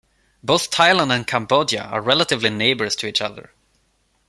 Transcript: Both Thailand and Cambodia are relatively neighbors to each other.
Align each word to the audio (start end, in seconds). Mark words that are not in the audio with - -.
Both 0.43 0.71
Thailand 0.71 1.15
and 1.15 1.27
Cambodia 1.27 1.83
are 1.83 2.01
relatively 2.01 2.49
neighbors 2.49 2.95
to 2.95 3.05
each 3.05 3.21
other. 3.21 3.51